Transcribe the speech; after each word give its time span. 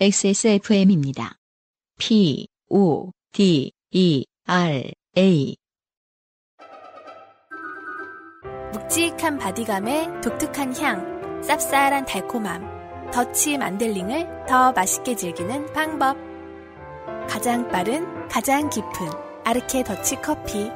XSFM입니다. 0.00 1.38
P, 1.98 2.46
O, 2.68 3.10
D, 3.32 3.72
E, 3.90 4.24
R, 4.46 4.92
A. 5.16 5.56
묵직한 8.72 9.38
바디감에 9.38 10.20
독특한 10.22 10.76
향, 10.76 11.40
쌉쌀한 11.42 12.06
달콤함, 12.06 13.10
더치 13.12 13.58
만델링을 13.58 14.46
더 14.46 14.70
맛있게 14.70 15.16
즐기는 15.16 15.66
방법. 15.72 16.16
가장 17.28 17.68
빠른, 17.68 18.06
가장 18.28 18.70
깊은 18.70 18.92
아르케 19.44 19.82
더치 19.82 20.14
커피. 20.22 20.70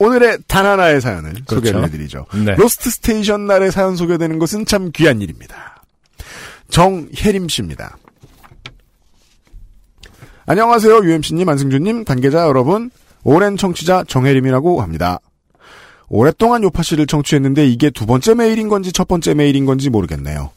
오늘의 0.00 0.38
단 0.48 0.66
하나의 0.66 1.00
사연을 1.00 1.32
그렇죠. 1.46 1.54
소개를 1.54 1.84
해드리죠. 1.84 2.26
네. 2.44 2.56
Lost 2.56 2.90
Station 2.90 3.46
날의 3.46 3.70
사연 3.70 3.94
소개되는 3.94 4.40
것은 4.40 4.66
참 4.66 4.90
귀한 4.92 5.22
일입니다. 5.22 5.75
정혜림 6.70 7.48
씨입니다. 7.48 7.96
안녕하세요. 10.46 10.98
UMC님, 11.04 11.48
안승준님, 11.48 12.04
관계자 12.04 12.46
여러분. 12.46 12.90
오랜 13.24 13.56
청취자 13.56 14.04
정혜림이라고 14.06 14.80
합니다. 14.80 15.18
오랫동안 16.08 16.62
요파 16.62 16.82
씨를 16.84 17.06
청취했는데 17.08 17.66
이게 17.66 17.90
두 17.90 18.06
번째 18.06 18.34
메일인 18.34 18.68
건지 18.68 18.92
첫 18.92 19.08
번째 19.08 19.34
메일인 19.34 19.66
건지 19.66 19.90
모르겠네요. 19.90 20.50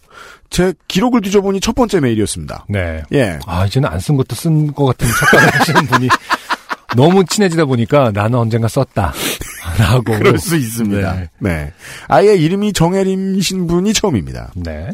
제 0.52 0.74
기록을 0.88 1.22
뒤져보니 1.22 1.60
첫 1.60 1.74
번째 1.74 2.00
메일이었습니다. 2.02 2.66
네. 2.70 3.02
예. 3.14 3.40
아, 3.48 3.66
이제는 3.66 3.90
안 3.90 4.00
쓴 4.00 4.16
것도 4.18 4.36
쓴 4.36 4.74
것 4.74 4.86
같은 4.86 5.08
착각을 5.08 5.60
하시는 5.60 5.86
분이 5.88 6.10
너무 6.96 7.26
친해지다 7.26 7.66
보니까 7.66 8.12
나는 8.12 8.38
언젠가 8.38 8.68
썼다. 8.68 9.14
라고. 9.80 10.04
그럴 10.04 10.38
수 10.38 10.56
있습니다. 10.56 11.16
네. 11.16 11.30
네. 11.40 11.74
아예 12.08 12.36
이름이 12.36 12.74
정혜림이신 12.74 13.66
분이 13.68 13.94
처음입니다. 13.94 14.52
네. 14.56 14.90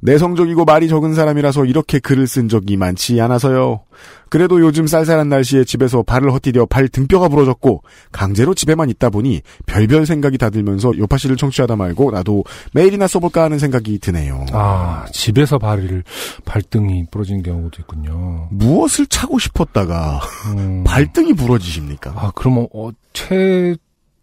내성적이고 0.00 0.64
말이 0.64 0.88
적은 0.88 1.14
사람이라서 1.14 1.64
이렇게 1.64 1.98
글을 1.98 2.26
쓴 2.26 2.48
적이 2.48 2.76
많지 2.76 3.20
않아서요. 3.20 3.80
그래도 4.28 4.60
요즘 4.60 4.86
쌀쌀한 4.86 5.28
날씨에 5.28 5.64
집에서 5.64 6.02
발을 6.02 6.32
헛디뎌 6.32 6.66
발 6.66 6.88
등뼈가 6.88 7.28
부러졌고 7.28 7.82
강제로 8.12 8.54
집에만 8.54 8.90
있다 8.90 9.10
보니 9.10 9.40
별별 9.66 10.06
생각이 10.06 10.38
다 10.38 10.50
들면서 10.50 10.96
요파 10.96 11.16
씨를 11.16 11.36
청취하다 11.36 11.76
말고 11.76 12.10
나도 12.10 12.44
메일이나 12.72 13.06
써볼까 13.06 13.44
하는 13.44 13.58
생각이 13.58 13.98
드네요. 13.98 14.46
아, 14.52 15.06
집에서 15.12 15.58
발을, 15.58 16.04
발등이 16.44 17.06
부러진 17.10 17.42
경우도 17.42 17.80
있군요. 17.80 18.48
무엇을 18.50 19.06
차고 19.06 19.38
싶었다가 19.38 20.20
음. 20.54 20.84
발등이 20.84 21.32
부러지십니까? 21.32 22.12
아, 22.14 22.32
그러면, 22.34 22.68
어, 22.74 22.90
최, 23.14 23.74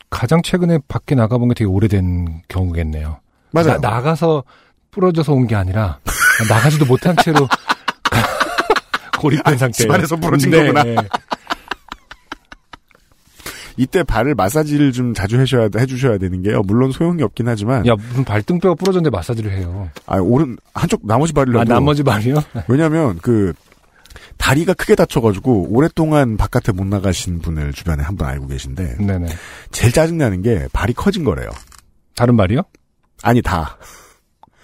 가장 0.09 0.41
최근에 0.41 0.79
밖에 0.87 1.15
나가본 1.15 1.49
게 1.49 1.55
되게 1.55 1.65
오래된 1.65 2.43
경우겠네요. 2.47 3.19
맞아요. 3.51 3.79
나, 3.81 4.01
가서 4.01 4.43
부러져서 4.95 5.33
온 5.33 5.45
게 5.47 5.55
아니라, 5.55 5.99
나가지도 6.49 6.85
못한 6.85 7.15
채로, 7.23 7.47
고립된 9.19 9.57
상태. 9.57 9.83
집안에서 9.83 10.15
부러진 10.15 10.49
네, 10.49 10.59
거구나. 10.61 10.83
네. 10.83 10.95
이때 13.77 14.03
발을 14.03 14.35
마사지를 14.35 14.93
좀 14.93 15.13
자주 15.13 15.37
해주셔야, 15.39 15.67
해주셔야 15.77 16.17
되는 16.17 16.41
게요. 16.41 16.61
물론 16.61 16.91
소용이 16.93 17.21
없긴 17.23 17.49
하지만 17.49 17.85
야, 17.85 17.93
무슨 17.95 18.23
발등뼈가 18.23 18.73
부러졌는데 18.75 19.09
마사지를 19.15 19.51
해요. 19.51 19.89
아, 20.05 20.15
오른 20.17 20.55
한쪽 20.73 21.05
나머지 21.05 21.33
발이라도 21.33 21.59
아, 21.59 21.75
나머지 21.75 22.01
발이요? 22.01 22.41
왜냐면 22.69 23.19
그 23.21 23.53
다리가 24.37 24.73
크게 24.75 24.95
다쳐가지고 24.95 25.67
오랫동안 25.71 26.37
바깥에 26.37 26.71
못 26.71 26.85
나가신 26.87 27.39
분을 27.41 27.73
주변에 27.73 28.01
한 28.01 28.15
분 28.15 28.25
알고 28.27 28.47
계신데 28.47 28.95
네네. 28.99 29.27
제일 29.71 29.91
짜증나는 29.91 30.41
게 30.41 30.69
발이 30.71 30.93
커진 30.93 31.25
거래요. 31.25 31.49
다른 32.15 32.37
발이요? 32.37 32.61
아니 33.23 33.41
다. 33.41 33.77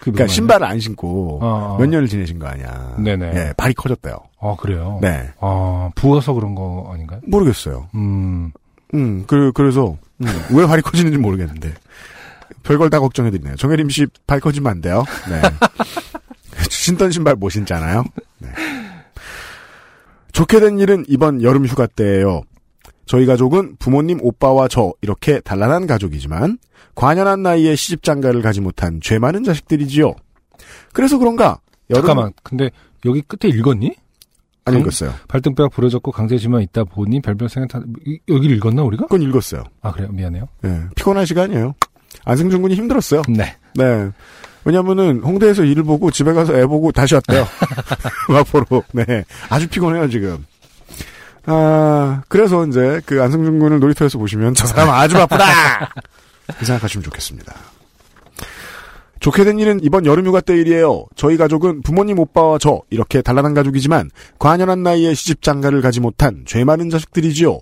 그 0.02 0.12
그러니까 0.12 0.28
신발을 0.34 0.66
안 0.66 0.80
신고 0.80 1.40
어, 1.42 1.76
어. 1.76 1.78
몇 1.80 1.86
년을 1.86 2.08
지내신 2.08 2.40
거 2.40 2.48
아니야. 2.48 2.96
네네. 2.98 3.32
예, 3.36 3.54
발이 3.56 3.74
커졌대요. 3.76 4.18
아, 4.42 4.56
그래요? 4.60 4.98
네. 5.02 5.30
아, 5.40 5.92
부어서 5.96 6.34
그런 6.34 6.56
거 6.56 6.90
아닌가요? 6.92 7.20
모르겠어요. 7.28 7.88
음, 7.94 8.52
음, 8.96 9.24
그 9.28 9.52
그래서 9.54 9.96
음, 10.20 10.28
왜 10.52 10.66
발이 10.66 10.82
커지는지 10.82 11.18
모르겠는데 11.20 11.74
별걸 12.64 12.90
다 12.90 13.00
걱정해드리네요. 13.00 13.56
정혜림 13.58 13.90
씨 13.90 14.08
발 14.26 14.40
커지면 14.40 14.72
안 14.72 14.82
돼요. 14.82 15.04
네. 15.30 15.42
신던 16.70 17.12
신발 17.12 17.36
못 17.36 17.50
신잖아요. 17.50 18.04
네. 18.40 18.50
좋게 20.32 20.60
된 20.60 20.80
일은 20.80 21.06
이번 21.08 21.44
여름 21.44 21.66
휴가 21.66 21.86
때예요. 21.86 22.42
저희 23.12 23.26
가족은 23.26 23.76
부모님, 23.78 24.20
오빠와 24.22 24.70
저 24.70 24.94
이렇게 25.02 25.42
단란한 25.42 25.86
가족이지만 25.86 26.58
관연한 26.96 27.44
나이에 27.44 27.76
시집 27.76 28.04
장가를 28.04 28.42
가지 28.42 28.62
못한 28.62 29.02
죄 29.02 29.20
많은 29.20 29.44
자식들이지요. 29.44 30.16
그래서 30.94 31.18
그런가 31.18 31.60
여름 31.90 32.06
잠깐만. 32.06 32.32
근데 32.42 32.70
여기 33.06 33.22
끝에 33.22 33.52
읽었니? 33.52 33.94
안 34.64 34.80
읽었어요. 34.80 35.14
발등뼈가 35.28 35.68
부러졌고 35.68 36.14
강제지만 36.14 36.62
있다 36.62 36.86
보니 36.86 37.20
별별 37.22 37.50
생각 37.50 37.68
다, 37.68 37.86
이- 38.08 38.20
여기를 38.30 38.56
읽었나, 38.56 38.82
우리가? 38.84 39.08
그건 39.08 39.24
읽었어요. 39.24 39.66
아, 39.82 39.92
그래요? 39.92 40.08
미안해요. 40.14 40.48
예, 40.64 40.84
피곤한 40.96 41.26
시간이에요. 41.26 41.76
안승준 42.24 42.62
군이 42.62 42.76
힘들었어요. 42.76 43.24
네. 43.28 43.58
네. 43.76 44.10
왜냐면은 44.64 45.20
홍대에서 45.20 45.66
일을 45.66 45.84
보고 45.84 46.12
집에 46.12 46.32
가서 46.32 46.56
애 46.58 46.66
보고 46.66 46.94
다시 46.94 47.16
왔대요. 47.16 47.46
마포로. 48.32 48.84
네. 48.94 49.26
아주 49.50 49.68
피곤해요, 49.68 50.10
지금. 50.10 50.46
아, 51.46 52.22
그래서 52.28 52.66
이제 52.66 53.02
그 53.06 53.22
안승준 53.22 53.60
군을 53.60 53.80
놀이터에서 53.80 54.18
보시면 54.18 54.54
저 54.54 54.68
사람 54.68 54.90
아주 54.90 55.16
바쁘다! 55.16 55.90
그 56.60 56.66
생각하시면 56.66 57.04
좋겠습니다. 57.04 57.54
좋게 59.20 59.44
된 59.44 59.60
일은 59.60 59.80
이번 59.84 60.06
여름 60.06 60.26
휴가 60.26 60.42
때 60.42 60.56
일이에요. 60.58 61.06
저희 61.16 61.38
가족은 61.38 61.84
부모님, 61.84 62.18
오빠와 62.20 62.58
저 62.58 62.82
이렇게 62.90 63.22
단란한 63.22 63.54
가족이지만 63.54 64.10
관연한 64.40 64.82
나이에 64.82 65.14
시집 65.14 65.42
장가를 65.44 65.82
가지 65.82 66.00
못한 66.00 66.44
죄 66.48 66.64
많은 66.64 66.90
자식들이지요. 66.90 67.60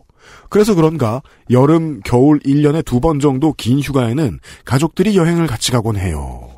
그래서 0.50 0.74
그런가 0.76 1.22
여름, 1.50 2.00
겨울 2.06 2.40
1년에 2.40 2.86
두 2.86 3.00
번 3.02 3.20
정도 3.20 3.54
긴 3.54 3.80
휴가에는 3.82 4.40
가족들이 4.64 5.18
여행을 5.18 5.48
같이 5.48 5.72
가곤 5.72 5.98
해요. 5.98 6.50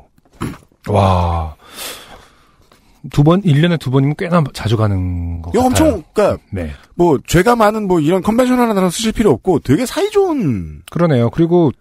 와. 0.88 1.56
두 3.10 3.24
번, 3.24 3.42
1년에 3.42 3.78
두 3.80 3.90
번이면 3.90 4.14
꽤나 4.16 4.42
자주 4.52 4.76
가는 4.76 5.42
것 5.42 5.50
이거 5.54 5.68
같아요. 5.68 5.88
엄청 5.88 6.02
그러니까 6.12 6.42
네. 6.50 6.70
뭐 6.94 7.18
죄가 7.26 7.56
많은 7.56 7.88
뭐 7.88 8.00
이런 8.00 8.22
컨벤셔널한 8.22 8.74
단어 8.74 8.90
쓰실 8.90 9.12
필요 9.12 9.30
없고 9.30 9.60
되게 9.60 9.86
사이좋은 9.86 10.82
그러네요. 10.90 11.30
그리고, 11.30 11.72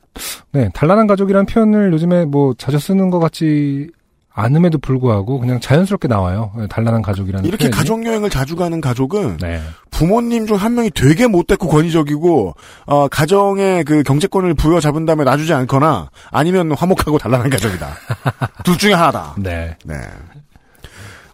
네, 0.51 0.69
단란한 0.73 1.07
가족이라는 1.07 1.45
표현을 1.45 1.93
요즘에 1.93 2.25
뭐 2.25 2.53
자주 2.57 2.79
쓰는 2.79 3.09
것 3.09 3.19
같지 3.19 3.89
않음에도 4.33 4.77
불구하고 4.77 5.39
그냥 5.39 5.59
자연스럽게 5.59 6.07
나와요. 6.07 6.51
네, 6.57 6.65
단란한 6.69 7.01
가족이라는 7.01 7.45
이렇게 7.45 7.65
표현이. 7.65 7.75
가족 7.77 8.05
여행을 8.05 8.29
자주 8.29 8.55
가는 8.55 8.79
가족은 8.79 9.38
네. 9.41 9.59
부모님 9.91 10.47
중 10.47 10.55
한 10.55 10.73
명이 10.73 10.91
되게 10.91 11.27
못됐고 11.27 11.67
권위적이고 11.67 12.55
어, 12.85 13.07
가정의 13.09 13.83
그 13.83 14.03
경제권을 14.03 14.53
부여잡은 14.53 15.05
다음에 15.05 15.25
놔주지 15.25 15.53
않거나 15.53 16.09
아니면 16.31 16.71
화목하고 16.71 17.17
단란한 17.17 17.49
가족이다. 17.49 17.89
둘 18.63 18.77
중에 18.77 18.93
하나다. 18.93 19.35
네. 19.38 19.75
네. 19.85 19.95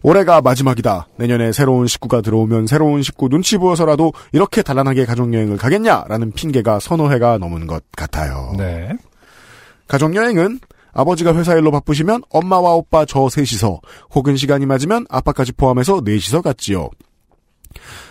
올해가 0.02 0.42
마지막이다. 0.42 1.08
내년에 1.18 1.52
새로운 1.52 1.88
식구가 1.88 2.22
들어오면 2.22 2.68
새로운 2.68 3.02
식구 3.02 3.30
눈치 3.30 3.58
보여서라도 3.58 4.14
이렇게 4.32 4.62
단란하게 4.62 5.06
가족여행을 5.06 5.58
가겠냐라는 5.58 6.32
핑계가 6.32 6.80
서너 6.80 7.10
해가 7.10 7.38
넘은 7.38 7.68
것 7.68 7.84
같아요. 7.96 8.54
네. 8.58 8.90
가족여행은 9.88 10.60
아버지가 10.94 11.36
회사 11.36 11.56
일로 11.56 11.72
바쁘시면 11.72 12.24
엄마와 12.30 12.74
오빠 12.74 13.06
저 13.06 13.30
셋이서 13.30 13.82
혹은 14.16 14.36
시간이 14.36 14.66
맞으면 14.66 15.06
아빠까지 15.10 15.52
포함해서 15.54 16.02
넷이서 16.04 16.42
갔지요. 16.42 16.90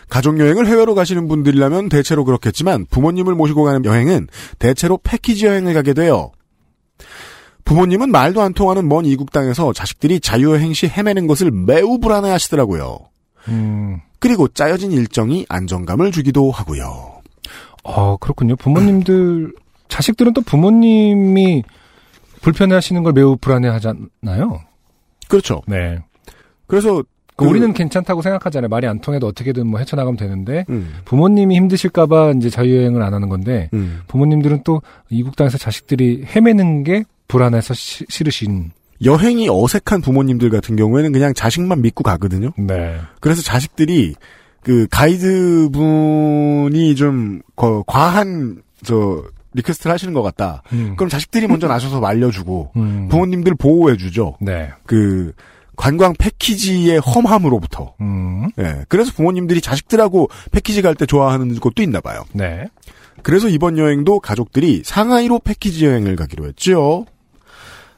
가족여행을 0.09 0.67
해외로 0.69 0.95
가시는 0.95 1.27
분들이라면 1.27 1.89
대체로 1.89 2.25
그렇겠지만 2.25 2.87
부모님을 2.87 3.35
모시고 3.35 3.65
가는 3.65 3.85
여행은 3.85 4.29
대체로 4.59 4.99
패키지 5.03 5.47
여행을 5.47 5.75
가게 5.75 5.95
돼요. 5.95 6.31
부모님은 7.67 8.11
말도 8.11 8.41
안 8.41 8.55
통하는 8.55 8.89
먼 8.89 9.05
이국 9.05 9.33
땅에서 9.33 9.73
자식들이 9.73 10.21
자유여행 10.21 10.73
시 10.73 10.87
헤매는 10.87 11.27
것을 11.27 11.51
매우 11.51 11.99
불안해 11.99 12.31
하시더라고요. 12.31 12.99
음, 13.49 14.01
그리고 14.21 14.47
짜여진 14.49 14.93
일정이 14.93 15.45
안정감을 15.49 16.13
주기도 16.13 16.51
하고요. 16.53 17.21
어, 17.83 18.17
그렇군요. 18.19 18.55
부모님들, 18.57 19.53
자식들은 19.89 20.33
또 20.33 20.41
부모님이 20.43 21.65
불편해 22.41 22.75
하시는 22.75 23.03
걸 23.03 23.13
매우 23.13 23.37
불안해 23.37 23.69
하잖아요. 23.69 24.61
그렇죠. 25.29 25.61
네. 25.67 25.99
그래서 26.69 27.03
그 27.35 27.45
그- 27.45 27.51
우리는 27.51 27.73
괜찮다고 27.73 28.23
생각하잖아요. 28.23 28.69
말이 28.69 28.87
안 28.87 29.01
통해도 29.01 29.27
어떻게든 29.27 29.67
뭐 29.67 29.81
헤쳐나가면 29.81 30.17
되는데, 30.17 30.65
음, 30.71 30.95
부모님이 31.05 31.57
힘드실까봐 31.57 32.35
이제 32.37 32.49
자유여행을 32.49 33.03
안 33.03 33.13
하는 33.13 33.29
건데, 33.29 33.69
음. 33.75 34.01
부모님들은 34.07 34.63
또 34.65 34.83
이국 35.11 35.35
땅에서 35.37 35.59
자식들이 35.59 36.25
헤매는 36.35 36.85
게 36.85 37.05
불안해서 37.29 37.75
시- 37.75 38.05
싫으신. 38.09 38.73
여행이 39.05 39.49
어색한 39.51 40.01
부모님들 40.01 40.49
같은 40.51 40.75
경우에는 40.77 41.13
그냥 41.13 41.35
자식만 41.35 41.83
믿고 41.83 42.03
가거든요. 42.03 42.51
네. 42.57 42.99
그래서 43.21 43.43
자식들이 43.43 44.15
그 44.63 44.87
가이드 44.91 45.69
분이 45.73 46.95
좀 46.97 47.41
거- 47.55 47.85
과한 47.87 48.63
저 48.85 49.23
request를 49.53 49.93
하시는 49.93 50.13
것 50.15 50.23
같다. 50.23 50.63
음. 50.73 50.95
그럼 50.97 51.09
자식들이 51.09 51.47
먼저 51.47 51.67
나서서 51.69 52.01
말려주고 52.01 52.73
음. 52.77 53.09
부모님들 53.09 53.55
보호해주죠. 53.55 54.39
네. 54.41 54.71
그 54.87 55.33
관광 55.77 56.15
패키지의 56.19 56.99
험함으로부터. 57.01 57.95
음. 58.01 58.49
예. 58.59 58.85
그래서 58.89 59.13
부모님들이 59.13 59.61
자식들하고 59.61 60.29
패키지 60.51 60.81
갈 60.81 60.95
때 60.95 61.05
좋아하는 61.05 61.55
곳도 61.61 61.83
있나 61.83 62.01
봐요. 62.01 62.25
네. 62.33 62.65
그래서 63.23 63.49
이번 63.49 63.77
여행도 63.77 64.21
가족들이 64.21 64.83
상하이로 64.85 65.41
패키지 65.41 65.85
여행을 65.85 66.17
가기로 66.17 66.47
했지요. 66.47 67.05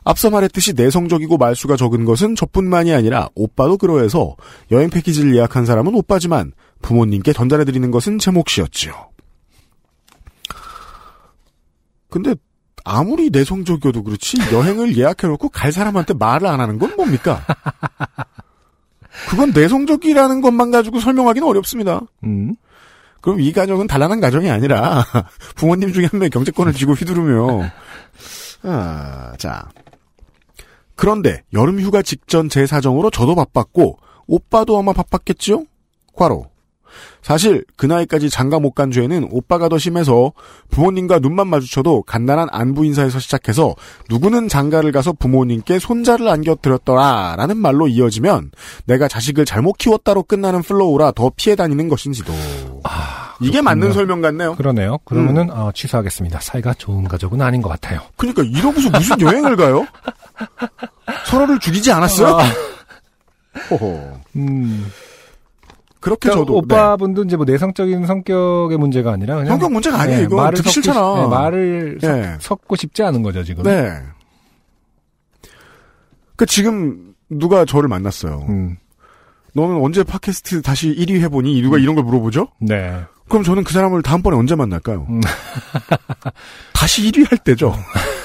앞서 0.09 0.31
말했듯이 0.31 0.73
내성적이고 0.73 1.37
말수가 1.37 1.77
적은 1.77 2.07
것은 2.07 2.35
저뿐만이 2.35 2.95
아니라 2.95 3.29
오빠도 3.35 3.77
그러해서 3.77 4.37
여행 4.71 4.89
패키지를 4.89 5.37
예약한 5.37 5.67
사람은 5.67 5.95
오빠지만 5.95 6.53
부모님께 6.81 7.35
전달해드리는 7.35 7.91
것은 7.91 8.19
제 8.19 8.31
몫이었지요. 8.31 9.11
근데 12.09 12.35
아무리 12.87 13.29
내성적이어도 13.29 14.03
그렇지 14.03 14.39
여행을 14.51 14.97
예약해놓고 14.97 15.51
갈 15.51 15.73
사람한테 15.73 16.15
말을 16.15 16.47
안 16.47 16.59
하는 16.59 16.79
건 16.79 16.97
뭡니까? 16.97 17.45
그건 19.29 19.51
내성적이라는 19.51 20.41
것만 20.41 20.71
가지고 20.71 21.01
설명하기는 21.01 21.47
어렵습니다. 21.47 22.01
음. 22.25 22.57
그럼 23.21 23.41
이 23.41 23.53
가정은 23.53 23.87
단란한 23.87 24.23
가정이 24.23 24.49
아니라 24.49 25.05
부모님 25.55 25.93
중에 25.93 26.07
한 26.07 26.19
명이 26.19 26.31
경제권을 26.31 26.73
쥐고 26.73 26.95
휘두르며 26.95 27.69
아, 28.63 29.35
자 29.37 29.69
그런데 30.99 31.43
여름 31.55 31.81
휴가 31.81 32.03
직전 32.03 32.49
제 32.49 32.67
사정으로 32.67 33.11
저도 33.11 33.35
바빴고 33.37 33.99
오빠도 34.27 34.77
아마 34.79 34.93
바빴겠지요? 34.93 35.65
과로 36.17 36.47
사실 37.23 37.65
그 37.77 37.87
나이까지 37.87 38.31
장가 38.31 38.59
못 38.59 38.73
간 38.73 38.91
죄는 38.91 39.29
오빠가 39.31 39.69
더 39.69 39.79
심해서 39.79 40.33
부모님과 40.71 41.21
눈만 41.21 41.47
마주쳐도 41.47 42.03
간단한 42.03 42.49
안부 42.51 42.85
인사에서 42.85 43.21
시작해서 43.21 43.75
누구는 44.11 44.49
장가를 44.49 44.91
가서 44.91 45.13
부모님께 45.13 45.79
손자를 45.79 46.27
안겨드렸더라라는 46.29 47.57
말로 47.59 47.87
이어지면 47.87 48.51
내가 48.87 49.07
자식을 49.07 49.45
잘못 49.45 49.79
키웠다로 49.79 50.25
끝나는 50.25 50.63
flow라 50.63 51.13
더 51.13 51.31
피해 51.37 51.55
다니는 51.55 51.89
것인지도 51.89 52.33
이게 53.41 53.63
맞는 53.63 53.93
설명 53.93 54.21
같네요. 54.21 54.57
그러네요. 54.57 54.99
그러면은 55.05 55.51
어, 55.53 55.71
취소하겠습니다. 55.73 56.41
사이가 56.41 56.75
좋은 56.75 57.05
가족은 57.05 57.41
아닌 57.41 57.63
것 57.63 57.69
같아요. 57.69 58.01
그러니까 58.17 58.43
이러고서 58.43 58.91
무슨 58.91 59.21
여행을 59.21 59.55
가요? 59.57 59.87
서로를 61.27 61.59
죽이지 61.59 61.91
않았어요? 61.93 62.37
아, 62.39 62.45
호호. 63.71 64.21
음. 64.37 64.87
그렇게 66.01 66.29
그러니까 66.29 66.41
저도 66.47 66.59
오빠분도 66.59 67.25
이제 67.25 67.37
뭐 67.37 67.45
내성적인 67.45 68.07
성격의 68.07 68.79
문제가 68.79 69.13
아니라 69.13 69.35
그냥 69.37 69.51
성격 69.51 69.73
문제가 69.73 70.01
아니에요. 70.01 70.19
네, 70.19 70.25
이거 70.25 70.37
말을 70.37 70.57
듣기 70.59 70.71
싫잖아. 70.71 71.15
네, 71.23 71.27
말을 71.27 71.99
섞- 72.01 72.13
네. 72.13 72.37
섞고 72.41 72.77
싶지 72.77 73.03
않은 73.03 73.23
거죠 73.23 73.43
지금. 73.43 73.65
네. 73.65 73.93
그 76.37 76.47
지금 76.47 77.15
누가 77.29 77.65
저를 77.65 77.89
만났어요. 77.89 78.47
음. 78.49 78.77
너는 79.55 79.83
언제 79.83 80.05
팟캐스트 80.05 80.63
다시 80.63 80.95
1위 80.95 81.21
해보니? 81.23 81.61
누가 81.63 81.79
이런 81.79 81.97
걸 81.97 82.05
물어보죠? 82.05 82.47
네. 82.61 82.95
그럼 83.29 83.43
저는 83.43 83.65
그 83.65 83.73
사람을 83.73 84.03
다음번에 84.03 84.37
언제 84.37 84.55
만날까요? 84.55 85.05
음. 85.11 85.21
다시 86.73 87.11
1위 87.11 87.29
할 87.29 87.39
때죠. 87.39 87.75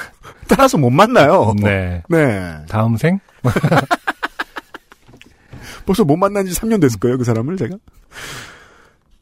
따라서 0.48 0.78
못 0.78 0.90
만나요. 0.90 1.54
네. 1.62 2.02
네. 2.10 2.56
다음 2.68 2.98
생? 2.98 3.20
벌써 5.86 6.04
못 6.04 6.18
만난 6.18 6.46
지 6.46 6.54
3년 6.54 6.82
됐을 6.82 7.00
거예요, 7.00 7.18
그 7.18 7.24
사람을 7.24 7.58
제가. 7.58 7.76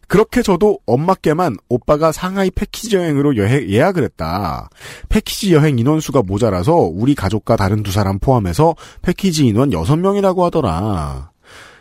그렇게 0.08 0.42
저도 0.42 0.80
엄마께만 0.86 1.56
오빠가 1.70 2.12
상하이 2.12 2.52
패키지 2.52 2.98
여행으로 2.98 3.38
여행, 3.38 3.70
예약을 3.70 4.04
했다. 4.04 4.70
패키지 5.08 5.54
여행 5.54 5.80
인원수가 5.80 6.24
모자라서 6.24 6.76
우리 6.76 7.16
가족과 7.16 7.56
다른 7.56 7.82
두 7.82 7.94
사람 7.94 8.20
포함해서 8.20 8.76
패키지 9.02 9.48
인원 9.48 9.70
6명이라고 9.70 10.42
하더라. 10.42 11.32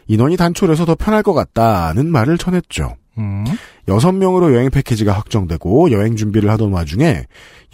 인원이 0.07 0.37
단촐해서 0.37 0.85
더 0.85 0.95
편할 0.95 1.25
것 1.25 1.35
같다는 1.35 2.07
말을 2.07 2.39
전했죠. 2.39 2.95
음. 3.19 3.45
여섯 3.89 4.13
명으로 4.13 4.55
여행 4.55 4.71
패키지가 4.71 5.13
확정되고 5.13 5.91
여행 5.93 6.17
준비를 6.17 6.51
하던 6.51 6.73
와중에 6.73 7.25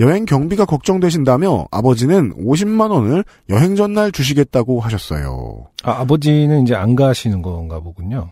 여행 0.00 0.24
경비가 0.24 0.64
걱정되신다며 0.64 1.66
아버지는 1.70 2.32
50만 2.36 2.90
원을 2.90 3.24
여행 3.50 3.76
전날 3.76 4.12
주시겠다고 4.12 4.80
하셨어요. 4.80 5.66
아, 5.82 6.00
아버지는 6.00 6.62
이제 6.62 6.74
안 6.74 6.94
가시는 6.96 7.42
건가 7.42 7.80
보군요. 7.80 8.30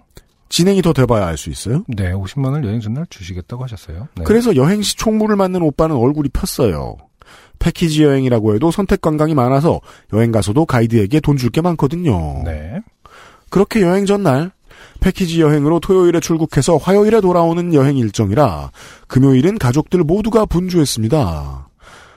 진행이 0.51 0.83
더 0.83 0.93
돼봐야 0.93 1.27
알 1.27 1.37
수 1.37 1.51
있어요. 1.51 1.83
네, 1.89 2.13
50만 2.13 2.45
원을 2.47 2.65
여행 2.65 2.81
전날 2.81 3.07
주시겠다고 3.11 3.65
하셨어요. 3.65 4.09
네. 4.17 4.25
그래서 4.25 4.55
여행 4.57 4.83
시 4.83 4.97
총무를 4.97 5.37
맡는 5.37 5.61
오빠는 5.63 5.97
얼굴이 5.97 6.29
폈어요. 6.29 6.97
패키지 7.59 8.05
여행이라고 8.05 8.55
해도 8.55 8.71
선택 8.71 9.01
관광이 9.01 9.35
많아서 9.35 9.81
여행 10.13 10.31
가서도 10.33 10.67
가이드에게 10.67 11.21
돈 11.21 11.37
줄 11.37 11.51
게 11.51 11.61
많거든요. 11.61 12.43
네. 12.45 12.81
그렇게 13.51 13.81
여행 13.83 14.07
전날 14.07 14.53
패키지 15.05 15.43
여행으로 15.43 15.81
토요일에 15.81 16.19
출국해서 16.19 16.79
화요일에 16.79 17.21
돌아오는 17.21 17.75
여행 17.75 17.99
일정이라 17.99 18.71
금요일은 19.07 19.59
가족들 19.59 20.01
모두가 20.01 20.47
분주했습니다. 20.47 21.69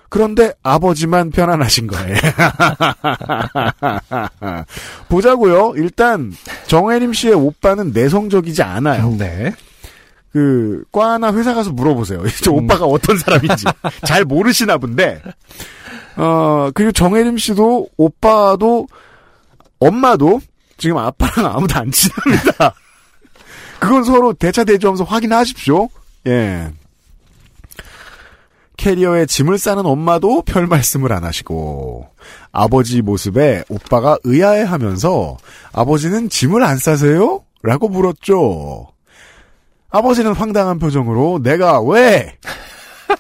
그런데 0.08 0.54
아버지만 0.64 1.32
편안하신 1.32 1.88
거예요. 1.88 2.16
보자고요. 5.10 5.74
일단 5.76 6.32
정혜림 6.68 7.12
씨의 7.12 7.34
오빠는 7.34 7.92
내성적이지 7.92 8.64
않아요. 8.64 9.14
네. 9.18 9.52
그 10.32 10.86
과나 10.94 11.34
회사 11.34 11.54
가서 11.54 11.74
물어보세요. 11.74 12.24
저 12.42 12.54
오빠가 12.54 12.86
어떤 12.86 13.18
사람인지 13.18 13.66
잘 14.08 14.24
모르시나 14.24 14.78
본데. 14.78 15.22
어 16.16 16.70
그리고 16.74 16.94
정혜림 16.94 17.38
씨도 17.38 17.90
오빠도 17.98 18.88
엄마도 19.78 20.40
지금 20.78 20.98
아빠랑 20.98 21.56
아무도 21.56 21.80
안 21.80 21.92
친합니다. 21.92 22.74
그건 23.80 24.04
서로 24.04 24.34
대차 24.34 24.64
대조하면서 24.64 25.04
확인하십시오. 25.04 25.90
예. 26.28 26.72
캐리어에 28.78 29.26
짐을 29.26 29.58
싸는 29.58 29.86
엄마도 29.86 30.44
별 30.44 30.68
말씀을 30.68 31.12
안 31.12 31.24
하시고 31.24 32.08
아버지 32.52 33.02
모습에 33.02 33.64
오빠가 33.70 34.18
의아해하면서 34.24 35.38
아버지는 35.74 36.30
짐을 36.30 36.64
안 36.64 36.78
싸세요? 36.78 37.44
라고 37.64 37.90
물었죠. 37.90 38.88
아버지는 39.90 40.34
황당한 40.34 40.78
표정으로 40.78 41.40
내가 41.42 41.82
왜? 41.82 42.38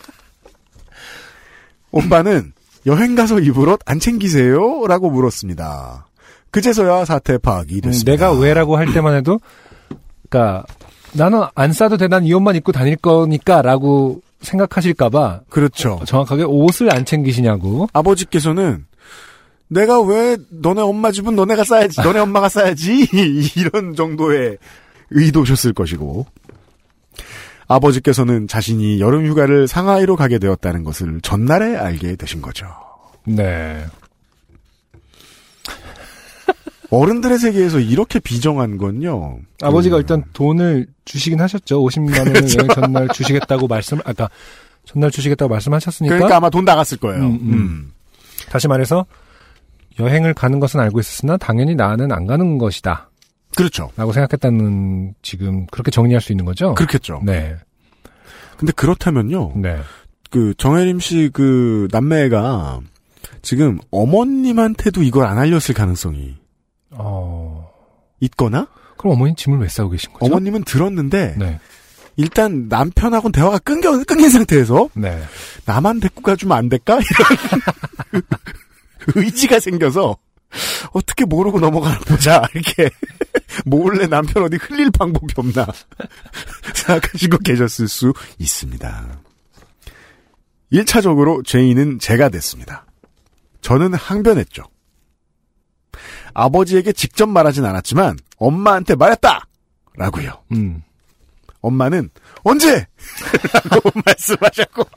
오빠는 1.91 2.53
여행 2.85 3.15
가서 3.15 3.39
입을 3.39 3.69
옷 3.69 3.81
안 3.85 3.99
챙기세요? 3.99 4.85
라고 4.87 5.09
물었습니다. 5.09 6.05
그제서야 6.51 7.05
사태 7.05 7.37
파악이 7.37 7.75
음, 7.75 7.81
됐습니다. 7.81 8.11
내가 8.11 8.31
왜라고 8.31 8.77
할 8.77 8.91
때만 8.93 9.15
해도, 9.15 9.39
그니까, 10.29 10.63
나는 11.13 11.43
안 11.55 11.73
싸도 11.73 11.97
돼, 11.97 12.07
난 12.07 12.25
이 12.25 12.33
옷만 12.33 12.55
입고 12.55 12.71
다닐 12.71 12.95
거니까, 12.95 13.61
라고 13.61 14.21
생각하실까봐, 14.41 15.41
그렇죠. 15.49 15.99
정확하게 16.05 16.43
옷을 16.43 16.93
안 16.93 17.05
챙기시냐고. 17.05 17.87
아버지께서는 17.93 18.85
내가 19.67 19.99
왜 20.01 20.37
너네 20.49 20.81
엄마 20.81 21.11
집은 21.11 21.35
너네가 21.35 21.63
싸야지, 21.63 22.01
너네 22.01 22.19
엄마가 22.19 22.47
싸야지 22.49 23.07
이런 23.57 23.95
정도의 23.95 24.57
의도셨을 25.11 25.73
것이고 25.73 26.25
아버지께서는 27.67 28.47
자신이 28.47 28.99
여름 29.01 29.25
휴가를 29.25 29.67
상하이로 29.67 30.15
가게 30.15 30.39
되었다는 30.39 30.83
것을 30.83 31.19
전날에 31.21 31.75
알게 31.75 32.15
되신 32.15 32.41
거죠. 32.41 32.67
네. 33.25 33.83
어른들의 36.89 37.37
세계에서 37.37 37.79
이렇게 37.79 38.19
비정한 38.19 38.77
건요. 38.77 39.39
아버지가 39.61 39.97
음, 39.97 39.99
일단 40.01 40.23
돈을 40.33 40.87
주시긴 41.05 41.41
하셨죠. 41.41 41.81
50만 41.81 42.17
원을 42.17 42.35
여행 42.35 42.67
전날 42.73 43.07
주시겠다고 43.09 43.67
말씀, 43.67 43.99
아까 44.05 44.29
전날 44.85 45.11
주시겠다고 45.11 45.49
말씀하셨으니까. 45.49 46.15
그러니까 46.15 46.37
아마 46.37 46.49
돈 46.49 46.63
나갔을 46.65 46.97
거예요. 46.97 47.23
음, 47.25 47.39
음. 47.41 47.53
음. 47.53 47.91
다시 48.49 48.67
말해서, 48.67 49.05
여행을 49.99 50.33
가는 50.33 50.59
것은 50.59 50.79
알고 50.79 50.99
있었으나, 50.99 51.37
당연히 51.37 51.75
나는 51.75 52.11
안 52.11 52.25
가는 52.25 52.57
것이다. 52.57 53.09
그렇죠. 53.55 53.89
라고 53.97 54.13
생각했다는, 54.13 55.15
지금, 55.21 55.65
그렇게 55.67 55.91
정리할 55.91 56.21
수 56.21 56.31
있는 56.31 56.45
거죠? 56.45 56.73
그렇겠죠. 56.75 57.21
네. 57.25 57.55
근데 58.57 58.71
그렇다면요. 58.73 59.53
네. 59.55 59.77
그 60.29 60.53
정혜림 60.57 60.99
씨 60.99 61.29
그 61.33 61.87
남매가 61.91 62.79
지금 63.41 63.79
어머님한테도 63.91 65.03
이걸 65.03 65.25
안 65.25 65.37
알렸을 65.37 65.73
가능성이 65.73 66.35
어, 66.97 67.69
있거나 68.21 68.67
그럼 68.97 69.13
어머니 69.13 69.35
짐을 69.35 69.59
왜 69.59 69.67
싸고 69.67 69.91
계신 69.91 70.11
거죠? 70.13 70.25
어머님은 70.25 70.63
들었는데 70.63 71.35
네. 71.37 71.59
일단 72.15 72.67
남편하고는 72.67 73.31
대화가 73.31 73.59
끊겨 73.59 73.91
끊긴 74.03 74.29
상태에서 74.29 74.89
네. 74.95 75.21
나만 75.65 75.99
데리고 75.99 76.21
가주면 76.21 76.57
안 76.57 76.67
될까 76.67 76.99
이런 78.11 79.23
의지가 79.23 79.59
생겨서 79.59 80.17
어떻게 80.93 81.25
모르고 81.25 81.59
넘어가나 81.59 81.99
보자 81.99 82.41
이렇게 82.53 82.89
몰래 83.65 84.07
남편 84.07 84.43
어디 84.43 84.57
흘릴 84.57 84.89
방법이 84.91 85.33
없나 85.37 85.67
생각하시고 86.73 87.37
계셨을 87.39 87.87
수 87.87 88.13
있습니다. 88.39 89.19
1차적으로 90.71 91.45
죄인은 91.45 91.99
제가 91.99 92.29
됐습니다. 92.29 92.85
저는 93.61 93.93
항변했죠. 93.93 94.63
아버지에게 96.37 96.93
직접 96.93 97.27
말하진 97.27 97.65
않았지만 97.65 98.19
엄마한테 98.37 98.93
말했다! 98.93 99.47
라고요. 99.95 100.33
음. 100.51 100.83
엄마는 101.61 102.11
언제? 102.43 102.85
라고 103.71 103.89
말씀하셨고. 104.05 104.83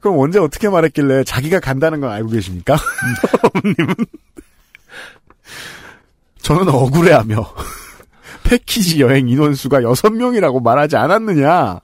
그럼 0.00 0.18
언제 0.18 0.40
어떻게 0.40 0.68
말했길래 0.68 1.22
자기가 1.22 1.60
간다는 1.60 2.00
건 2.00 2.10
알고 2.10 2.30
계십니까? 2.30 2.76
어머님은? 3.54 3.94
저는 6.42 6.68
억울해하며 6.68 7.54
패키지 8.42 9.00
여행 9.00 9.28
인원수가 9.28 9.82
6명이라고 9.82 10.60
말하지 10.64 10.96
않았느냐. 10.96 11.78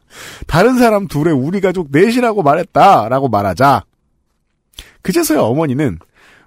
다른 0.48 0.76
사람 0.78 1.06
둘에 1.06 1.30
우리 1.30 1.60
가족 1.60 1.90
넷이라고 1.92 2.42
말했다라고 2.42 3.28
말하자. 3.28 3.84
그제서야 5.02 5.40
어머니는 5.40 6.00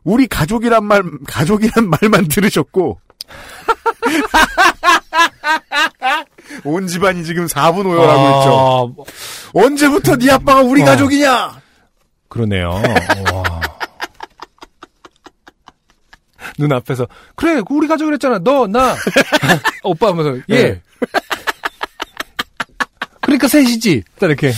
우리 0.06 0.28
가족이란 0.28 0.86
말, 0.86 1.04
가족이란 1.28 1.90
말만 1.90 2.30
들으셨고 2.30 3.02
온 6.64 6.88
집안이 6.88 7.26
지금 7.26 7.48
4분 7.48 7.86
오열하고 7.88 8.40
있죠. 8.40 8.96
아, 8.98 9.04
언제부터 9.60 10.16
네 10.16 10.32
아빠가 10.32 10.62
우리 10.62 10.82
어. 10.84 10.86
가족이냐? 10.86 11.60
그러네요. 12.30 12.70
와. 13.34 13.44
눈 16.58 16.72
앞에서 16.72 17.06
그래 17.36 17.62
우리 17.70 17.86
가족 17.88 18.08
이랬잖아 18.08 18.40
너 18.40 18.66
나 18.68 18.96
오빠 19.84 20.08
하면서 20.10 20.38
예 20.50 20.64
네. 20.64 20.82
그러니까 23.22 23.48
셋이지 23.48 24.04
딱 24.20 24.28
이렇게 24.28 24.52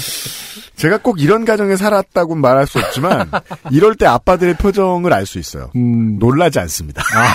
제가 0.78 1.00
꼭 1.00 1.20
이런 1.20 1.44
가정에 1.44 1.76
살았다고 1.76 2.36
말할 2.36 2.68
수 2.68 2.78
없지만 2.80 3.30
이럴 3.72 3.96
때 3.96 4.06
아빠들의 4.06 4.56
표정을 4.58 5.12
알 5.12 5.26
수 5.26 5.40
있어요. 5.40 5.72
음, 5.76 6.18
놀라지 6.20 6.60
않습니다. 6.60 7.02
아. 7.14 7.34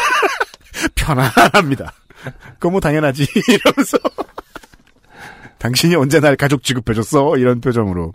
편안합니다. 0.94 1.92
그거 2.54 2.70
뭐 2.70 2.80
당연하지 2.80 3.26
이러면서 3.48 3.98
당신이 5.58 5.94
언제 5.96 6.20
날 6.20 6.36
가족 6.36 6.62
취급해줬어 6.62 7.36
이런 7.36 7.60
표정으로 7.60 8.14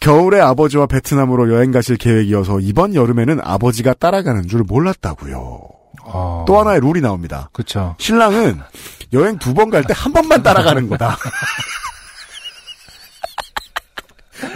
겨울에 0.00 0.40
아버지와 0.40 0.86
베트남으로 0.86 1.52
여행 1.52 1.72
가실 1.72 1.96
계획이어서 1.96 2.60
이번 2.60 2.94
여름에는 2.94 3.40
아버지가 3.42 3.94
따라가는 3.94 4.46
줄 4.48 4.62
몰랐다고요. 4.62 5.60
어, 6.04 6.44
또 6.46 6.58
하나의 6.60 6.80
룰이 6.80 7.00
나옵니다. 7.00 7.50
그쵸 7.52 7.96
신랑은 7.98 8.60
여행 9.12 9.38
두 9.38 9.52
번 9.54 9.70
갈 9.70 9.82
때 9.84 9.92
한 9.94 10.12
번만 10.12 10.42
따라가는 10.42 10.88
거다. 10.88 11.16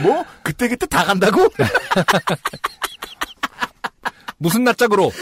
뭐 0.01 0.25
그때 0.43 0.69
그때 0.69 0.87
다 0.87 1.05
간다고? 1.05 1.49
무슨 4.39 4.65
낯짝으로 4.65 5.13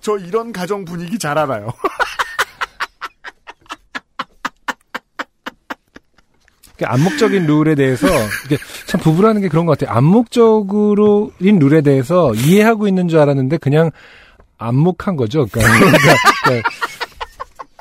저 0.00 0.16
이런 0.18 0.52
가정 0.52 0.84
분위기 0.84 1.18
잘 1.18 1.36
알아요. 1.38 1.72
그 6.76 6.84
암묵적인 6.86 7.46
룰에 7.46 7.74
대해서 7.74 8.06
이게 8.44 8.58
참 8.86 9.00
부부라는 9.00 9.40
게 9.42 9.48
그런 9.48 9.64
것 9.66 9.78
같아요. 9.78 9.96
암묵적으로인 9.96 11.58
룰에 11.60 11.82
대해서 11.82 12.34
이해하고 12.34 12.88
있는 12.88 13.08
줄 13.08 13.20
알았는데 13.20 13.58
그냥 13.58 13.90
암묵한 14.58 15.16
거죠. 15.16 15.46
그러니까, 15.46 15.80
그러니까 16.44 16.68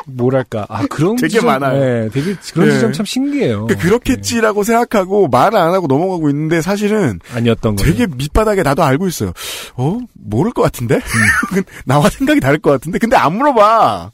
뭐랄까 0.06 0.66
아 0.70 0.86
그런 0.90 1.16
되게 1.16 1.30
지점, 1.30 1.48
많아요. 1.48 1.80
네, 1.80 2.10
되게 2.10 2.36
그런 2.54 2.70
네. 2.70 2.76
지점 2.76 2.94
참 2.94 3.06
신기해요. 3.06 3.68
그 3.68 3.78
그렇겠지라고 3.78 4.64
생각하고 4.64 5.28
말을 5.28 5.58
안 5.58 5.74
하고 5.74 5.88
넘어가고 5.88 6.30
있는데 6.30 6.62
사실은 6.62 7.20
네, 7.32 7.38
아니었던 7.38 7.76
거예요. 7.76 7.92
되게 7.92 8.08
밑바닥에 8.08 8.64
나도 8.64 8.84
알고 8.84 9.08
있어요. 9.08 9.34
어? 9.76 10.00
모를 10.14 10.52
것 10.52 10.62
같은데? 10.62 11.00
나와 11.86 12.10
생각이 12.10 12.40
다를 12.40 12.60
것 12.60 12.72
같은데? 12.72 13.00
근데 13.00 13.16
안 13.16 13.38
물어봐. 13.38 14.12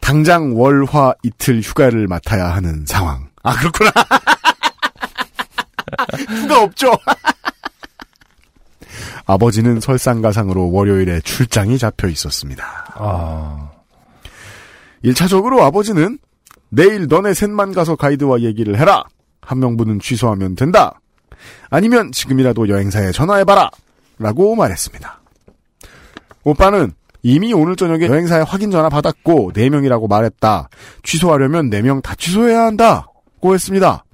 당장 0.00 0.58
월화 0.58 1.14
이틀 1.22 1.60
휴가를 1.60 2.06
맡아야 2.06 2.54
하는 2.54 2.84
상황. 2.86 3.28
아, 3.42 3.54
그렇구나. 3.56 3.90
휴가 6.42 6.62
없죠. 6.62 6.92
아버지는 9.26 9.80
설상가상으로 9.80 10.72
월요일에 10.72 11.20
출장이 11.20 11.76
잡혀 11.76 12.08
있었습니다. 12.08 12.87
아 12.98 13.70
1차적으로 15.04 15.60
아버지는 15.60 16.18
내일 16.68 17.06
너네 17.06 17.34
셋만 17.34 17.72
가서 17.72 17.96
가이드와 17.96 18.40
얘기를 18.40 18.78
해라. 18.78 19.04
한 19.40 19.60
명분은 19.60 20.00
취소하면 20.00 20.54
된다. 20.54 21.00
아니면 21.70 22.12
지금이라도 22.12 22.68
여행사에 22.68 23.12
전화해봐라. 23.12 23.70
라고 24.18 24.54
말했습니다. 24.56 25.20
오빠는 26.44 26.92
이미 27.22 27.52
오늘 27.52 27.76
저녁에 27.76 28.06
여행사에 28.06 28.42
확인 28.42 28.70
전화 28.70 28.88
받았고 28.88 29.52
4명이라고 29.52 30.08
말했다. 30.08 30.68
취소하려면 31.02 31.70
4명 31.70 32.02
다 32.02 32.14
취소해야 32.14 32.62
한다 32.62 33.06
고 33.40 33.54
했습니다. 33.54 34.04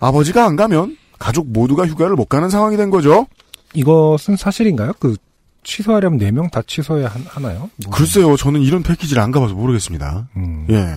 아버지가 0.00 0.44
안 0.44 0.56
가면 0.56 0.96
가족 1.18 1.50
모두가 1.50 1.86
휴가를 1.86 2.16
못 2.16 2.26
가는 2.26 2.48
상황이 2.50 2.76
된 2.76 2.90
거죠. 2.90 3.26
이것은 3.72 4.36
사실인가요? 4.36 4.92
그 5.00 5.16
취소하려면 5.64 6.18
네명다 6.18 6.62
취소해야 6.66 7.08
하- 7.08 7.18
하나요? 7.26 7.70
뭐, 7.84 7.90
글쎄요, 7.92 8.36
저는 8.36 8.60
이런 8.60 8.82
패키지를 8.82 9.22
안 9.22 9.30
가봐서 9.32 9.54
모르겠습니다. 9.54 10.28
음. 10.36 10.66
예. 10.70 10.96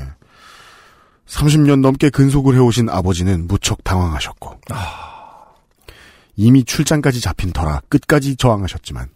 30년 1.27 1.81
넘게 1.81 2.09
근속을 2.09 2.55
해오신 2.55 2.89
아버지는 2.89 3.47
무척 3.47 3.83
당황하셨고, 3.83 4.59
이미 6.36 6.63
출장까지 6.63 7.19
잡힌 7.19 7.51
터라 7.51 7.81
끝까지 7.89 8.36
저항하셨지만, 8.38 9.09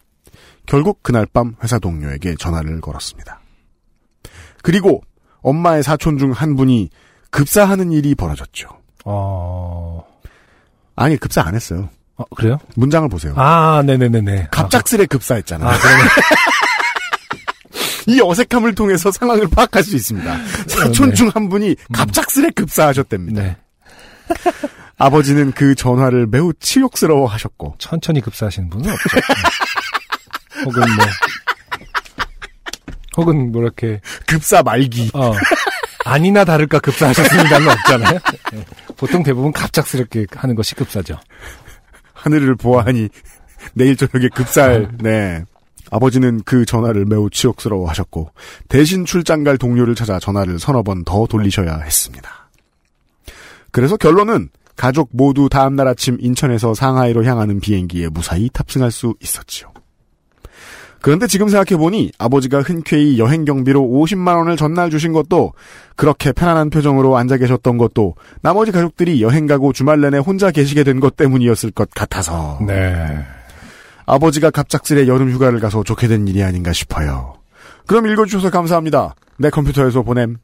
결국 0.65 1.03
그날 1.03 1.25
밤 1.25 1.55
회사 1.63 1.79
동료에게 1.79 2.35
전화를 2.37 2.81
걸었습니다. 2.81 3.39
그리고 4.63 5.01
엄마의 5.41 5.83
사촌 5.83 6.17
중 6.17 6.31
한 6.31 6.55
분이 6.55 6.89
급사하는 7.29 7.91
일이 7.91 8.13
벌어졌죠. 8.15 8.67
어... 9.05 10.05
아니, 10.95 11.17
급사 11.17 11.41
안 11.41 11.55
했어요. 11.55 11.89
어, 12.21 12.35
그래요? 12.35 12.57
문장을 12.75 13.09
보세요. 13.09 13.33
아, 13.35 13.81
네네네네. 13.85 14.49
갑작스레 14.51 15.05
급사했잖아. 15.07 15.67
아, 15.67 15.77
그러네. 15.77 16.03
이 18.07 18.19
어색함을 18.21 18.75
통해서 18.75 19.11
상황을 19.11 19.47
파악할 19.49 19.83
수 19.83 19.95
있습니다. 19.95 20.37
사촌 20.67 21.09
네. 21.09 21.15
중한 21.15 21.49
분이 21.49 21.75
갑작스레 21.93 22.51
급사하셨답니다. 22.51 23.41
네. 23.41 23.57
아버지는 24.97 25.51
그 25.51 25.73
전화를 25.75 26.27
매우 26.27 26.53
치욕스러워 26.59 27.27
하셨고, 27.27 27.75
천천히 27.79 28.21
급사하시는 28.21 28.69
분은 28.69 28.91
없죠. 28.91 29.09
네. 29.15 30.63
혹은 30.65 30.81
뭐, 30.95 31.05
혹은 33.17 33.51
뭐 33.51 33.63
이렇게, 33.63 33.99
급사 34.27 34.61
말기. 34.61 35.09
어, 35.13 35.33
아니나 36.05 36.43
다를까 36.45 36.79
급사하셨습니다는 36.79 37.67
없잖아요. 37.69 38.19
네. 38.53 38.65
보통 38.97 39.23
대부분 39.23 39.51
갑작스럽게 39.51 40.27
하는 40.35 40.55
것이 40.55 40.75
급사죠. 40.75 41.17
하늘을 42.21 42.55
보아하니 42.55 43.09
내일 43.73 43.95
저녁에 43.95 44.29
급사할, 44.33 44.89
네. 44.99 45.43
아버지는 45.91 46.41
그 46.45 46.65
전화를 46.65 47.05
매우 47.05 47.29
치욕스러워 47.29 47.89
하셨고, 47.89 48.31
대신 48.69 49.05
출장 49.05 49.43
갈 49.43 49.57
동료를 49.57 49.93
찾아 49.93 50.19
전화를 50.19 50.57
서너 50.57 50.83
번 50.83 51.03
더 51.03 51.25
돌리셔야 51.25 51.79
했습니다. 51.79 52.49
그래서 53.71 53.97
결론은 53.97 54.49
가족 54.75 55.09
모두 55.11 55.49
다음날 55.49 55.87
아침 55.87 56.17
인천에서 56.19 56.73
상하이로 56.73 57.25
향하는 57.25 57.59
비행기에 57.59 58.09
무사히 58.09 58.49
탑승할 58.51 58.91
수 58.91 59.13
있었지요. 59.21 59.71
그런데 61.01 61.25
지금 61.27 61.47
생각해보니 61.47 62.11
아버지가 62.19 62.61
흔쾌히 62.61 63.17
여행 63.17 63.43
경비로 63.43 63.81
50만원을 63.81 64.55
전날 64.57 64.89
주신 64.91 65.13
것도 65.13 65.53
그렇게 65.95 66.31
편안한 66.31 66.69
표정으로 66.69 67.17
앉아 67.17 67.37
계셨던 67.37 67.77
것도 67.77 68.15
나머지 68.41 68.71
가족들이 68.71 69.21
여행 69.21 69.47
가고 69.47 69.73
주말 69.73 69.99
내내 70.01 70.19
혼자 70.19 70.51
계시게 70.51 70.83
된 70.83 70.99
것 70.99 71.15
때문이었을 71.15 71.71
것 71.71 71.89
같아서 71.89 72.59
네. 72.65 73.25
아버지가 74.05 74.51
갑작스레 74.51 75.07
여름 75.07 75.31
휴가를 75.31 75.59
가서 75.59 75.83
좋게 75.83 76.07
된 76.07 76.27
일이 76.27 76.43
아닌가 76.43 76.71
싶어요. 76.73 77.33
그럼 77.87 78.07
읽어주셔서 78.07 78.51
감사합니다. 78.51 79.15
내 79.37 79.49
컴퓨터에서 79.49 80.03
보냄. 80.03 80.37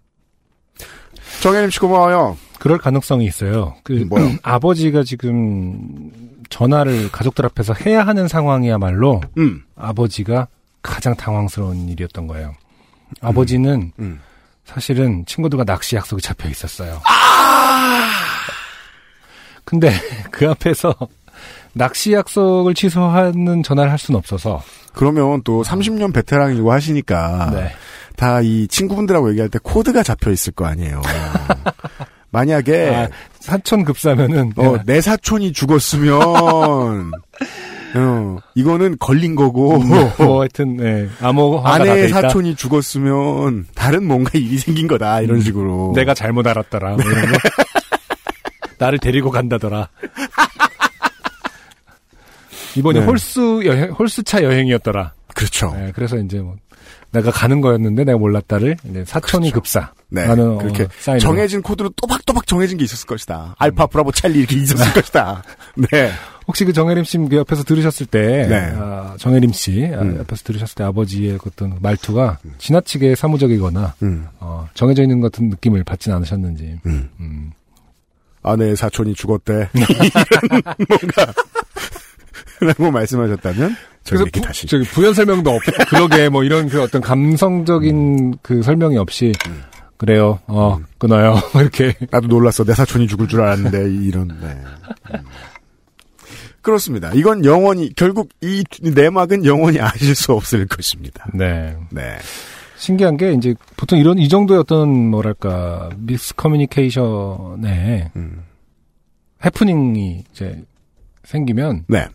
정혜님 1.42 1.70
씨 1.70 1.80
고마워요. 1.80 2.38
그럴 2.60 2.80
가능성이 2.80 3.26
있어요. 3.26 3.76
그, 3.84 3.94
뭐요? 4.10 4.32
아버지가 4.42 5.04
지금 5.04 6.10
전화를 6.50 7.12
가족들 7.12 7.46
앞에서 7.46 7.74
해야 7.86 8.06
하는 8.06 8.28
상황이야말로 8.28 9.22
음, 9.38 9.64
아버지가 9.76 10.48
가장 10.82 11.16
당황스러운 11.16 11.90
일이었던 11.90 12.28
거예요. 12.28 12.54
아버지는 13.22 13.92
음. 14.00 14.20
사실은 14.66 15.26
친구들과 15.26 15.64
낚시 15.64 15.96
약속이 15.96 16.22
잡혀 16.22 16.50
있었어요. 16.50 17.02
아! 17.06 18.10
근데 19.64 19.92
그 20.32 20.50
앞에서 20.50 20.94
낚시 21.74 22.14
약속을 22.14 22.74
취소하는 22.74 23.64
전화를 23.64 23.92
할 23.92 23.98
수는 23.98 24.18
없어서 24.18 24.62
그러면 24.94 25.42
또 25.44 25.64
30년 25.64 26.14
베테랑이고 26.14 26.72
하시니까 26.72 27.52
네. 27.54 27.72
다이 28.16 28.68
친구분들하고 28.68 29.30
얘기할 29.30 29.50
때 29.50 29.60
코드가 29.62 30.02
잡혀 30.04 30.32
있을 30.32 30.54
거 30.54 30.66
아니에요. 30.66 31.02
만약에 32.30 32.96
아, 32.96 33.10
사촌 33.40 33.84
급사면은 33.84 34.52
어, 34.58 34.76
야, 34.76 34.84
내 34.86 35.02
사촌이 35.02 35.54
죽었으면 35.54 36.12
어, 37.96 38.38
이거는 38.54 38.98
걸린 39.00 39.36
거고 39.36 39.80
뭐 39.80 40.40
하여튼 40.42 40.78
네, 40.78 41.08
암호화가 41.22 41.78
다돼 41.78 41.90
아내의. 41.90 42.10
사촌이 42.10 42.56
죽었으면 42.56 43.68
다른 43.74 44.06
뭔가 44.06 44.32
일이 44.34 44.58
생긴 44.58 44.88
거다 44.88 45.22
이런 45.22 45.42
식으로 45.42 45.92
음. 45.92 45.94
내가 45.94 46.14
잘못 46.14 46.46
알았더라. 46.46 46.96
뭐 46.98 47.04
이런 47.04 47.32
거. 47.32 47.38
나를 48.78 49.00
데리고 49.00 49.32
간다더라. 49.32 49.90
이번이 52.76 53.00
네. 53.00 53.06
홀수 53.06 53.64
여행, 53.66 53.90
홀수차 53.92 54.44
여행이었더라. 54.44 55.14
그렇죠. 55.38 55.72
네, 55.76 55.92
그래서 55.94 56.18
이제 56.18 56.40
뭐 56.40 56.56
내가 57.12 57.30
가는 57.32 57.62
거였는데 57.62 58.06
내가 58.06 58.18
몰랐다를 58.18 58.76
이제 58.90 59.06
사촌이 59.06 59.52
급사. 59.52 59.92
네. 60.10 60.26
라는 60.26 60.58
그렇게 60.58 60.84
어. 60.84 61.18
정해진 61.20 61.62
코드로 61.62 61.90
또박또박 61.90 62.48
정해진 62.48 62.78
게 62.78 62.86
있었을 62.86 63.06
것이다. 63.06 63.56
알파, 63.60 63.86
브라보, 63.86 64.12
찰리 64.14 64.40
이렇게 64.40 64.56
있었을 64.56 64.94
것이다. 64.94 65.44
네. 65.92 66.12
혹시 66.48 66.66
그 66.66 66.74
정혜림 66.74 67.04
씨그 67.04 67.36
옆에서 67.36 67.64
들으셨을 67.64 68.06
때, 68.06 68.48
네. 68.48 68.74
아, 68.78 69.16
정혜림 69.20 69.52
씨 69.52 69.86
아, 69.94 70.02
음. 70.02 70.18
옆에서 70.18 70.44
들으셨을 70.44 70.76
때 70.76 70.84
아버지의 70.86 71.38
그 71.38 71.50
어떤 71.52 71.78
말투가 71.82 72.40
지나치게 72.58 73.16
사무적이거나 73.16 73.96
음, 74.02 74.28
어, 74.40 74.68
정해져 74.74 75.04
있는 75.04 75.20
것 75.20 75.32
같은 75.32 75.50
느낌을 75.50 75.84
받진 75.84 76.14
않으셨는지. 76.14 76.80
음. 76.86 77.10
음. 77.20 77.52
아내의 78.44 78.76
사촌이 78.76 79.14
죽었대. 79.14 79.70
뭔가 80.88 81.34
라고 82.60 82.92
말씀하셨다면 82.92 83.76
이렇게 84.12 84.40
부, 84.40 84.42
다시 84.42 84.68
저기 84.68 84.84
부연 84.86 85.14
설명도 85.14 85.50
없고 85.50 85.72
그러게 85.90 86.30
뭐 86.30 86.44
이런 86.44 86.70
그 86.70 86.82
어떤 86.82 87.02
감성적인 87.02 88.38
그 88.42 88.62
설명이 88.62 88.98
없이 88.98 89.34
음. 89.48 89.64
그래요. 89.98 90.40
어 90.48 90.80
끊어요. 90.98 91.36
이렇게 91.56 91.94
나도 92.12 92.28
놀랐어. 92.28 92.64
내 92.64 92.74
사촌이 92.74 93.08
죽을 93.08 93.28
줄 93.28 93.42
알았는데 93.42 93.92
이런. 94.06 94.28
네. 94.28 94.58
음. 95.14 95.20
그렇습니다. 96.62 97.12
이건 97.14 97.46
영원히 97.46 97.94
결국 97.96 98.30
이 98.42 98.64
내막은 98.82 99.46
영원히 99.46 99.80
아실 99.80 100.14
수 100.16 100.34
없을 100.34 100.68
것입니다. 100.68 101.26
네. 101.34 101.78
네. 101.92 102.18
신기한 102.76 103.18
게 103.18 103.34
이제 103.34 103.56
보통 103.76 103.98
이런 103.98 104.20
이 104.20 104.28
정도의 104.28 104.60
어떤 104.60 104.90
뭐랄까 105.10 105.90
미스 105.98 106.36
커뮤니케이션에 106.36 108.12
음. 108.16 108.44
해프닝이 109.44 110.26
이제 110.32 110.64
생기면 111.24 111.86
네. 111.88 112.08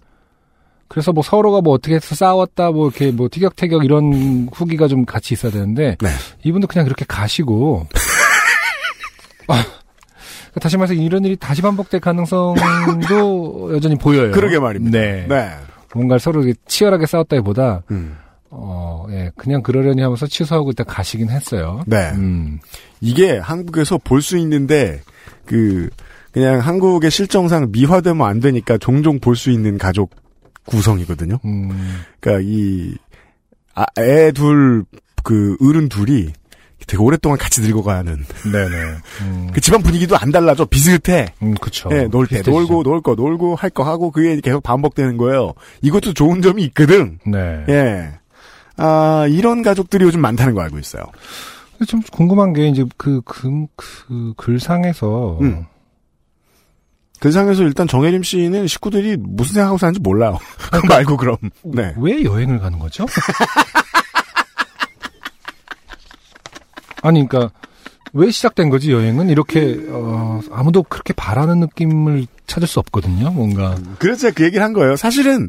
그래서 0.93 1.11
뭐 1.11 1.23
서로가 1.23 1.63
뭐 1.63 1.73
어떻게 1.73 1.95
해서 1.95 2.15
싸웠다 2.15 2.71
뭐 2.71 2.87
이렇게 2.89 3.11
뭐 3.11 3.27
티격태격 3.31 3.83
이런 3.83 4.47
후기가 4.53 4.89
좀 4.89 5.07
같이 5.07 5.33
있어야 5.33 5.51
되는데 5.51 5.97
네. 6.03 6.09
이분도 6.45 6.67
그냥 6.67 6.85
그렇게 6.85 7.07
가시고 7.09 7.87
아, 9.49 9.65
다시 10.61 10.77
말해서 10.77 10.93
이런 10.93 11.25
일이 11.25 11.35
다시 11.37 11.63
반복될 11.63 11.99
가능성도 12.01 13.71
여전히 13.75 13.97
보여요. 13.97 14.33
그러게 14.33 14.59
말입니다. 14.59 14.99
네. 14.99 15.27
네. 15.27 15.51
뭔가 15.95 16.19
서로 16.19 16.45
치열하게 16.67 17.07
싸웠다기보다 17.07 17.85
음. 17.91 18.19
어, 18.51 19.07
예, 19.11 19.31
그냥 19.35 19.63
그러려니 19.63 20.03
하면서 20.03 20.27
취소하고 20.27 20.73
일단 20.73 20.87
가시긴 20.87 21.31
했어요. 21.31 21.83
네. 21.87 22.11
음. 22.17 22.61
이게 23.01 23.39
한국에서 23.39 23.97
볼 23.97 24.21
수 24.21 24.37
있는데 24.37 25.01
그 25.47 25.89
그냥 26.33 26.61
한국의 26.61 27.11
실정상 27.11 27.69
미화되면 27.73 28.27
안 28.27 28.41
되니까 28.41 28.77
종종 28.77 29.21
볼 29.21 29.37
수 29.37 29.51
있는 29.51 29.79
가족 29.79 30.11
구성이거든요. 30.67 31.39
음. 31.45 32.01
그러니까 32.21 32.45
이 32.49 32.95
아, 33.75 33.85
애둘 33.99 34.85
그 35.25 35.57
어른 35.63 35.89
둘이 35.89 36.33
되게 36.87 37.01
오랫동안 37.03 37.39
같이 37.39 37.61
늙어가는 37.61 38.25
네네. 38.53 38.77
음. 39.23 39.51
그 39.55 39.61
집안 39.61 39.83
분위기도 39.83 40.17
안 40.17 40.31
달라져 40.33 40.65
비슷해. 40.65 41.33
음, 41.43 41.55
그쵸. 41.55 41.89
예, 41.93 42.05
놀 42.09 42.27
때. 42.27 42.43
놀고 42.45 42.83
놀 42.83 43.01
거 43.03 43.15
놀고 43.15 43.55
할 43.55 43.71
거 43.71 43.85
하고 43.85 44.11
그게 44.11 44.41
계속 44.41 44.63
반복되는 44.63 45.17
거예요. 45.17 45.55
이것도 45.81 46.13
좋은 46.13 46.43
점이 46.43 46.63
있거든. 46.65 47.19
네. 47.27 47.65
예. 47.69 48.11
아 48.77 49.27
이런 49.31 49.63
가족들이 49.63 50.05
요즘 50.05 50.21
많다는 50.21 50.55
거 50.55 50.61
알고 50.63 50.79
있어요. 50.79 51.05
좀 51.87 52.01
궁금한 52.13 52.53
게 52.53 52.69
이제 52.69 52.85
그, 52.97 53.21
그, 53.25 53.67
그 53.77 54.35
글상에서 54.37 55.39
음. 55.41 55.67
그 57.23 57.31
상에서 57.31 57.63
일단 57.63 57.87
정혜림 57.87 58.25
씨는 58.25 58.67
식구들이 58.67 59.17
무슨 59.17 59.55
생각하고 59.55 59.79
사는지 59.79 60.01
몰라요. 60.01 60.41
그거 60.73 60.89
말고 60.89 61.17
그럼. 61.17 61.37
네. 61.63 61.95
왜 61.97 62.25
여행을 62.25 62.59
가는 62.59 62.81
거죠? 62.81 63.07
아니, 67.01 67.29
그러니까 67.29 67.55
왜 68.13 68.29
시작된 68.29 68.71
거지 68.71 68.91
여행은 68.91 69.31
이렇게 69.31 69.79
어, 69.91 70.41
아무도 70.51 70.83
그렇게 70.83 71.13
바라는 71.13 71.61
느낌을 71.61 72.27
찾을 72.49 72.67
수 72.67 72.81
없거든요. 72.81 73.31
뭔가 73.31 73.77
그래서 74.01 74.23
제가 74.23 74.35
그 74.35 74.45
얘기를 74.45 74.65
한 74.65 74.73
거예요. 74.73 74.97
사실은 74.97 75.49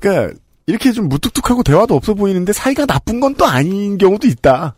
그러니까 0.00 0.36
이렇게 0.66 0.90
좀 0.90 1.08
무뚝뚝하고 1.08 1.62
대화도 1.62 1.94
없어 1.94 2.14
보이는데 2.14 2.52
사이가 2.52 2.86
나쁜 2.86 3.20
건 3.20 3.36
또 3.36 3.46
아닌 3.46 3.96
경우도 3.96 4.26
있다. 4.26 4.74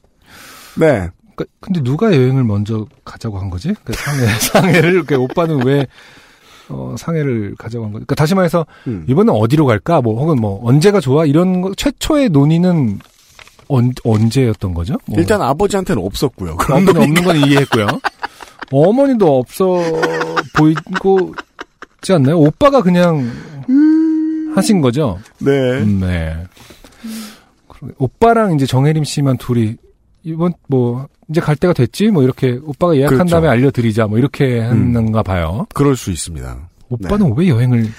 네. 0.77 1.09
그러니까 1.35 1.45
근데 1.61 1.83
누가 1.83 2.15
여행을 2.15 2.45
먼저 2.45 2.85
가자고 3.03 3.39
한 3.39 3.49
거지? 3.49 3.73
그 3.83 3.95
상해 3.95 4.27
상해를 4.53 5.05
그 5.05 5.17
오빠는 5.17 5.65
왜 5.65 5.87
어, 6.69 6.95
상해를 6.99 7.55
가자고 7.59 7.85
한 7.85 7.93
거지? 7.93 8.05
그러니까 8.05 8.15
다시 8.15 8.35
말해서 8.35 8.67
음. 8.87 9.05
이번엔 9.09 9.35
어디로 9.35 9.67
갈까? 9.67 10.01
뭐 10.01 10.19
혹은 10.21 10.37
뭐 10.37 10.61
언제가 10.65 11.01
좋아? 11.01 11.25
이런 11.27 11.61
거 11.61 11.75
최초의 11.75 12.31
논의는 12.31 12.99
언, 13.69 13.93
언제였던 14.05 14.75
거죠? 14.75 14.95
뭐. 15.07 15.19
일단 15.19 15.43
아버지한테는 15.43 16.03
없었고요. 16.03 16.57
그런 16.57 16.85
놈이 16.85 16.99
없는 16.99 17.23
건 17.23 17.37
이해했고요. 17.37 17.87
어머니도 18.73 19.39
없어 19.39 19.81
보이고 20.57 21.35
있지 21.97 22.13
않나요? 22.13 22.39
오빠가 22.39 22.83
그냥 22.83 23.31
하신 24.55 24.81
거죠? 24.81 25.19
네. 25.39 25.51
음, 25.51 26.01
네. 26.01 26.37
오빠랑 27.99 28.55
이제 28.55 28.67
정혜림 28.67 29.05
씨만 29.05 29.37
둘이 29.37 29.77
이번 30.25 30.55
뭐 30.69 31.07
이제 31.29 31.41
갈 31.41 31.55
때가 31.55 31.73
됐지 31.75 32.09
뭐 32.09 32.23
이렇게 32.23 32.59
오빠가 32.63 32.97
예약한 32.97 33.19
그렇죠. 33.19 33.31
다음에 33.33 33.49
알려드리자 33.49 34.07
뭐 34.07 34.19
이렇게 34.19 34.61
음. 34.61 34.95
했는가 34.95 35.23
봐요. 35.23 35.67
그럴 35.75 35.97
수 35.97 36.11
있습니다. 36.11 36.69
오빠는 36.89 37.35
왜 37.37 37.49
여행을? 37.49 37.91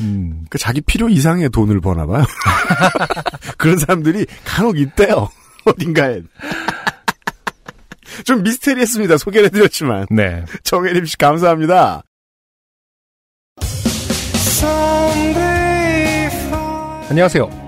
음, 0.00 0.46
그 0.48 0.58
자기 0.58 0.80
필요 0.80 1.08
이상의 1.08 1.50
돈을 1.50 1.80
버나 1.80 2.06
봐요. 2.06 2.24
그런 3.58 3.78
사람들이 3.78 4.26
간혹 4.44 4.78
있대요. 4.78 5.28
어딘가에. 5.66 6.22
좀 8.24 8.44
미스테리했습니다. 8.44 9.18
소개를 9.18 9.46
해드렸지만. 9.46 10.06
네. 10.10 10.44
정혜림 10.62 11.04
씨 11.04 11.18
감사합니다. 11.18 12.02
안녕하세요. 17.10 17.67